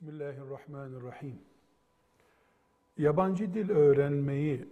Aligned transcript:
Bismillahirrahmanirrahim. 0.00 1.38
Yabancı 2.98 3.54
dil 3.54 3.70
öğrenmeyi 3.70 4.68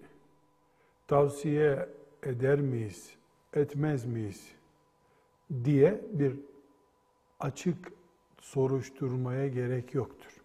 tavsiye 1.06 1.88
eder 2.22 2.60
miyiz, 2.60 3.14
etmez 3.54 4.04
miyiz 4.04 4.48
diye 5.64 6.00
bir 6.12 6.40
açık 7.40 7.92
soruşturmaya 8.40 9.48
gerek 9.48 9.94
yoktur. 9.94 10.42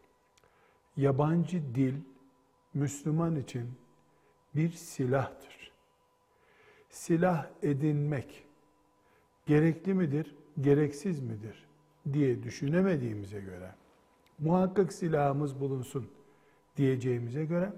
Yabancı 0.98 1.76
dil 1.76 1.96
Müslüman 2.74 3.36
için 3.36 3.72
bir 4.56 4.72
silahtır. 4.72 5.72
Silah 6.90 7.48
edinmek 7.64 8.46
gerekli 9.46 9.94
midir, 9.94 10.36
gereksiz 10.62 11.20
midir 11.20 11.68
diye 12.14 12.44
düşünemediğimize 12.44 13.40
göre 13.40 13.72
muhakkak 14.40 14.94
silahımız 14.94 15.60
bulunsun 15.60 16.10
diyeceğimize 16.78 17.46
göre 17.46 17.74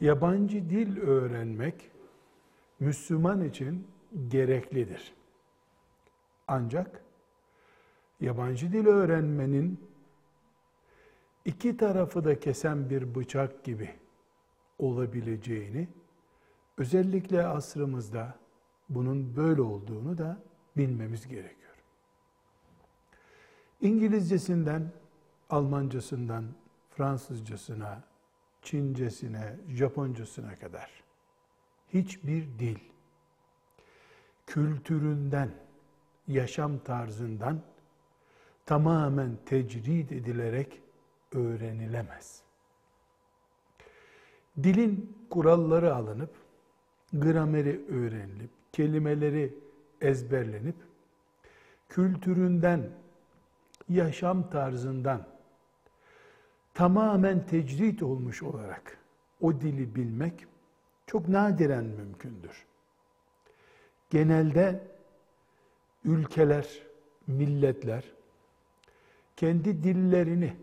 yabancı 0.00 0.70
dil 0.70 1.00
öğrenmek 1.00 1.90
Müslüman 2.80 3.44
için 3.44 3.86
gereklidir. 4.28 5.14
Ancak 6.48 7.02
yabancı 8.20 8.72
dil 8.72 8.86
öğrenmenin 8.86 9.80
iki 11.44 11.76
tarafı 11.76 12.24
da 12.24 12.40
kesen 12.40 12.90
bir 12.90 13.14
bıçak 13.14 13.64
gibi 13.64 13.90
olabileceğini, 14.78 15.88
özellikle 16.78 17.46
asrımızda 17.46 18.38
bunun 18.88 19.36
böyle 19.36 19.62
olduğunu 19.62 20.18
da 20.18 20.42
bilmemiz 20.76 21.28
gerekiyor. 21.28 21.74
İngilizcesinden 23.80 24.92
Almancasından 25.50 26.44
Fransızcasına, 26.90 28.02
Çincesine, 28.62 29.56
Japoncasına 29.68 30.54
kadar 30.54 30.90
hiçbir 31.94 32.58
dil 32.58 32.78
kültüründen, 34.46 35.50
yaşam 36.28 36.78
tarzından 36.78 37.62
tamamen 38.66 39.38
tecrid 39.46 40.10
edilerek 40.10 40.82
öğrenilemez. 41.32 42.42
Dilin 44.62 45.16
kuralları 45.30 45.94
alınıp, 45.94 46.34
grameri 47.12 47.84
öğrenilip, 47.88 48.50
kelimeleri 48.72 49.54
ezberlenip, 50.00 50.76
kültüründen, 51.88 52.90
yaşam 53.88 54.50
tarzından 54.50 55.35
tamamen 56.76 57.46
tecrit 57.46 58.02
olmuş 58.02 58.42
olarak 58.42 58.98
o 59.40 59.60
dili 59.60 59.94
bilmek 59.94 60.46
çok 61.06 61.28
nadiren 61.28 61.84
mümkündür. 61.84 62.66
Genelde 64.10 64.86
ülkeler, 66.04 66.82
milletler 67.26 68.04
kendi 69.36 69.82
dillerini 69.82 70.56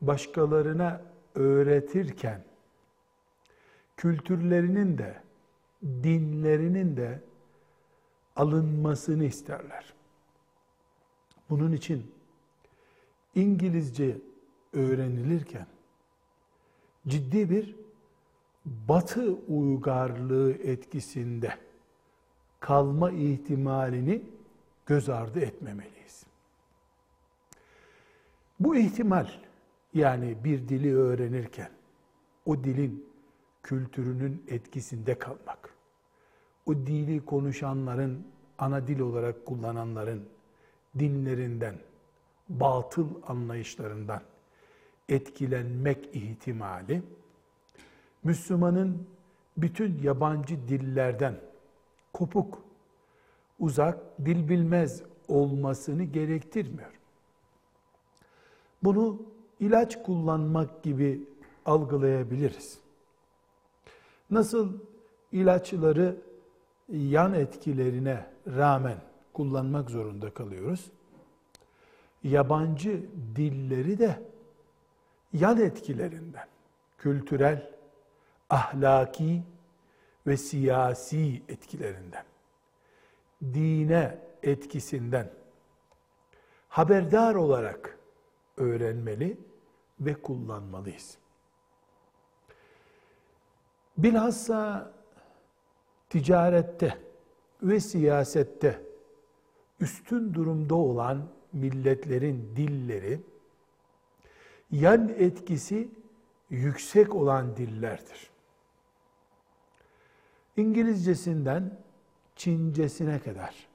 başkalarına 0.00 1.02
öğretirken 1.34 2.44
kültürlerinin 3.96 4.98
de 4.98 5.22
dinlerinin 5.82 6.96
de 6.96 7.20
alınmasını 8.36 9.24
isterler. 9.24 9.94
Bunun 11.50 11.72
için 11.72 12.14
İngilizce 13.34 14.16
öğrenilirken 14.72 15.66
ciddi 17.08 17.50
bir 17.50 17.76
batı 18.64 19.32
uygarlığı 19.48 20.52
etkisinde 20.52 21.54
kalma 22.60 23.10
ihtimalini 23.10 24.22
göz 24.86 25.08
ardı 25.08 25.40
etmemeliyiz. 25.40 26.24
Bu 28.60 28.76
ihtimal 28.76 29.30
yani 29.94 30.36
bir 30.44 30.68
dili 30.68 30.96
öğrenirken 30.96 31.70
o 32.46 32.64
dilin 32.64 33.10
kültürünün 33.62 34.44
etkisinde 34.48 35.18
kalmak, 35.18 35.74
o 36.66 36.74
dili 36.74 37.24
konuşanların, 37.24 38.26
ana 38.58 38.86
dil 38.86 39.00
olarak 39.00 39.46
kullananların 39.46 40.28
dinlerinden, 40.98 41.74
batıl 42.48 43.08
anlayışlarından 43.26 44.22
etkilenmek 45.10 46.08
ihtimali 46.12 47.02
Müslümanın 48.24 49.06
bütün 49.56 50.02
yabancı 50.02 50.68
dillerden 50.68 51.34
kopuk, 52.12 52.62
uzak, 53.58 53.98
dil 54.24 54.48
bilmez 54.48 55.02
olmasını 55.28 56.04
gerektirmiyor. 56.04 56.90
Bunu 58.82 59.22
ilaç 59.60 60.02
kullanmak 60.02 60.82
gibi 60.82 61.20
algılayabiliriz. 61.66 62.78
Nasıl 64.30 64.72
ilaçları 65.32 66.16
yan 66.88 67.34
etkilerine 67.34 68.26
rağmen 68.46 68.96
kullanmak 69.32 69.90
zorunda 69.90 70.34
kalıyoruz. 70.34 70.90
Yabancı 72.22 73.02
dilleri 73.36 73.98
de 73.98 74.29
yan 75.32 75.60
etkilerinden, 75.60 76.46
kültürel, 76.98 77.70
ahlaki 78.50 79.42
ve 80.26 80.36
siyasi 80.36 81.42
etkilerinden, 81.48 82.24
dine 83.42 84.18
etkisinden 84.42 85.30
haberdar 86.68 87.34
olarak 87.34 87.98
öğrenmeli 88.56 89.38
ve 90.00 90.14
kullanmalıyız. 90.14 91.18
Bilhassa 93.98 94.92
ticarette 96.10 96.98
ve 97.62 97.80
siyasette 97.80 98.82
üstün 99.80 100.34
durumda 100.34 100.74
olan 100.74 101.28
milletlerin 101.52 102.52
dilleri 102.56 103.20
yan 104.72 105.08
etkisi 105.08 105.88
yüksek 106.50 107.14
olan 107.14 107.56
dillerdir. 107.56 108.30
İngilizcesinden 110.56 111.78
Çincesine 112.36 113.18
kadar 113.18 113.68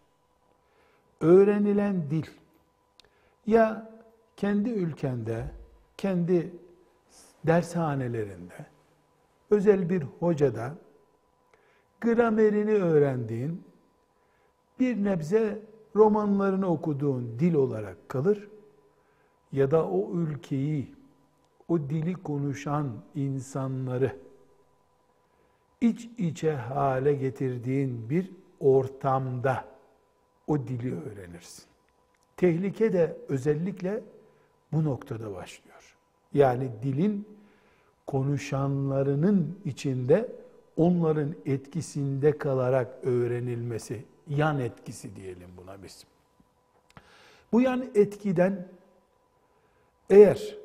öğrenilen 1.21 2.09
dil 2.09 2.25
ya 3.47 3.91
kendi 4.37 4.69
ülkende, 4.69 5.51
kendi 5.97 6.53
dershanelerinde, 7.47 8.65
özel 9.49 9.89
bir 9.89 10.01
hocada 10.01 10.75
gramerini 12.01 12.73
öğrendiğin, 12.73 13.63
bir 14.79 15.03
nebze 15.03 15.59
romanlarını 15.95 16.67
okuduğun 16.67 17.39
dil 17.39 17.53
olarak 17.53 18.09
kalır 18.09 18.49
ya 19.55 19.71
da 19.71 19.89
o 19.89 20.11
ülkeyi, 20.13 20.95
o 21.67 21.79
dili 21.79 22.13
konuşan 22.13 22.91
insanları 23.15 24.15
iç 25.81 26.09
içe 26.17 26.53
hale 26.53 27.13
getirdiğin 27.13 28.09
bir 28.09 28.31
ortamda 28.59 29.65
o 30.47 30.67
dili 30.67 30.95
öğrenirsin. 30.95 31.65
Tehlike 32.37 32.93
de 32.93 33.17
özellikle 33.29 34.03
bu 34.71 34.83
noktada 34.83 35.35
başlıyor. 35.35 35.95
Yani 36.33 36.69
dilin 36.83 37.27
konuşanlarının 38.07 39.59
içinde 39.65 40.31
onların 40.77 41.35
etkisinde 41.45 42.37
kalarak 42.37 42.97
öğrenilmesi, 43.03 44.05
yan 44.27 44.59
etkisi 44.59 45.15
diyelim 45.15 45.49
buna 45.57 45.83
biz. 45.83 46.05
Bu 47.51 47.61
yan 47.61 47.85
etkiden 47.95 48.67
eğer 50.09 50.57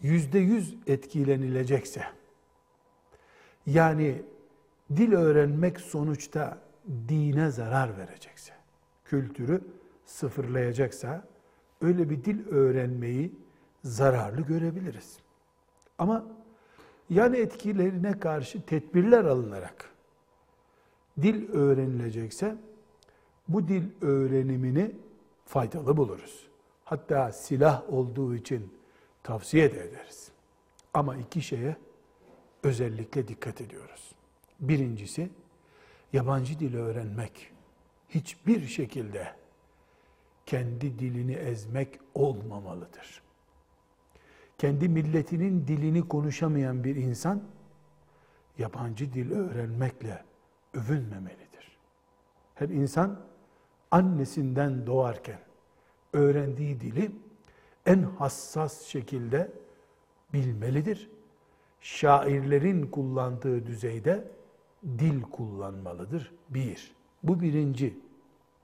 yüzde 0.00 0.38
yüz 0.38 0.76
etkilenilecekse, 0.86 2.04
yani 3.66 4.22
dil 4.96 5.12
öğrenmek 5.12 5.80
sonuçta 5.80 6.58
dine 7.08 7.50
zarar 7.50 7.96
verecekse, 7.96 8.52
kültürü 9.04 9.60
sıfırlayacaksa, 10.04 11.24
öyle 11.80 12.10
bir 12.10 12.24
dil 12.24 12.46
öğrenmeyi 12.48 13.32
zararlı 13.84 14.40
görebiliriz. 14.40 15.18
Ama 15.98 16.26
yan 17.10 17.34
etkilerine 17.34 18.18
karşı 18.18 18.62
tedbirler 18.62 19.24
alınarak 19.24 19.90
dil 21.22 21.52
öğrenilecekse, 21.52 22.56
bu 23.48 23.68
dil 23.68 23.84
öğrenimini 24.00 24.96
faydalı 25.44 25.96
buluruz. 25.96 26.48
Hatta 26.84 27.32
silah 27.32 27.92
olduğu 27.92 28.34
için 28.34 28.77
tavsiye 29.28 29.72
de 29.72 29.84
ederiz. 29.84 30.30
Ama 30.94 31.16
iki 31.16 31.42
şeye 31.42 31.76
özellikle 32.62 33.28
dikkat 33.28 33.60
ediyoruz. 33.60 34.12
Birincisi, 34.60 35.30
yabancı 36.12 36.58
dili 36.58 36.78
öğrenmek 36.78 37.52
hiçbir 38.08 38.66
şekilde 38.66 39.34
kendi 40.46 40.98
dilini 40.98 41.32
ezmek 41.32 42.00
olmamalıdır. 42.14 43.22
Kendi 44.58 44.88
milletinin 44.88 45.66
dilini 45.66 46.08
konuşamayan 46.08 46.84
bir 46.84 46.96
insan 46.96 47.42
yabancı 48.58 49.12
dil 49.12 49.32
öğrenmekle 49.32 50.24
övünmemelidir. 50.74 51.78
Her 52.54 52.68
insan 52.68 53.20
annesinden 53.90 54.86
doğarken 54.86 55.40
öğrendiği 56.12 56.80
dili 56.80 57.10
en 57.88 58.02
hassas 58.02 58.82
şekilde 58.82 59.52
bilmelidir. 60.32 61.10
Şairlerin 61.80 62.86
kullandığı 62.86 63.66
düzeyde 63.66 64.30
dil 64.84 65.22
kullanmalıdır. 65.22 66.32
Bir. 66.50 66.94
Bu 67.22 67.40
birinci 67.40 67.98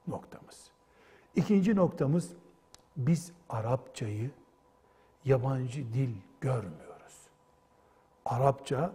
noktamız. 0.07 0.71
İkinci 1.35 1.75
noktamız 1.75 2.29
biz 2.97 3.31
Arapçayı 3.49 4.31
yabancı 5.25 5.93
dil 5.93 6.15
görmüyoruz. 6.41 7.27
Arapça 8.25 8.93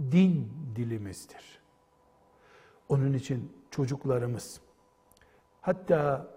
din 0.00 0.52
dilimizdir. 0.76 1.60
Onun 2.88 3.12
için 3.12 3.52
çocuklarımız 3.70 4.60
hatta 5.60 6.30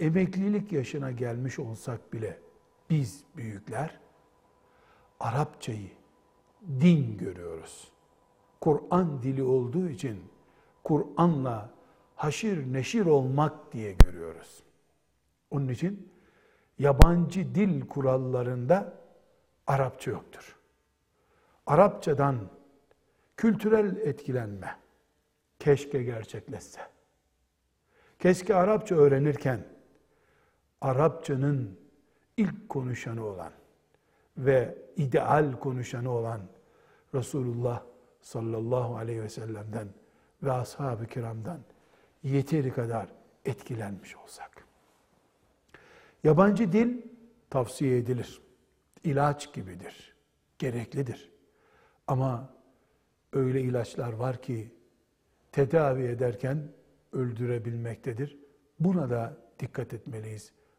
emeklilik 0.00 0.72
yaşına 0.72 1.10
gelmiş 1.10 1.58
olsak 1.58 2.12
bile 2.12 2.45
biz 2.90 3.24
büyükler 3.36 4.00
Arapçayı 5.20 5.90
din 6.80 7.16
görüyoruz. 7.18 7.92
Kur'an 8.60 9.22
dili 9.22 9.42
olduğu 9.42 9.88
için 9.88 10.24
Kur'an'la 10.84 11.70
haşir 12.16 12.72
neşir 12.72 13.06
olmak 13.06 13.72
diye 13.72 13.92
görüyoruz. 13.92 14.62
Onun 15.50 15.68
için 15.68 16.12
yabancı 16.78 17.54
dil 17.54 17.86
kurallarında 17.86 18.94
Arapça 19.66 20.10
yoktur. 20.10 20.56
Arapçadan 21.66 22.50
kültürel 23.36 23.96
etkilenme 23.96 24.76
keşke 25.58 26.02
gerçekleşse. 26.02 26.80
Keşke 28.18 28.54
Arapça 28.54 28.94
öğrenirken 28.94 29.66
Arapçanın 30.80 31.85
ilk 32.36 32.68
konuşanı 32.68 33.24
olan 33.24 33.52
ve 34.36 34.78
ideal 34.96 35.52
konuşanı 35.52 36.10
olan 36.10 36.40
Resulullah 37.14 37.82
sallallahu 38.20 38.96
aleyhi 38.96 39.22
ve 39.22 39.28
sellem'den 39.28 39.88
ve 40.42 40.52
ashab-ı 40.52 41.06
kiramdan 41.06 41.60
yeteri 42.22 42.72
kadar 42.72 43.08
etkilenmiş 43.44 44.16
olsak. 44.16 44.66
Yabancı 46.24 46.72
dil 46.72 47.02
tavsiye 47.50 47.98
edilir. 47.98 48.40
İlaç 49.04 49.52
gibidir. 49.52 50.14
Gereklidir. 50.58 51.32
Ama 52.06 52.54
öyle 53.32 53.60
ilaçlar 53.60 54.12
var 54.12 54.42
ki 54.42 54.74
tedavi 55.52 56.02
ederken 56.02 56.68
öldürebilmektedir. 57.12 58.38
Buna 58.80 59.10
da 59.10 59.36
dikkat 59.58 59.94
etmeliyiz. 59.94 60.52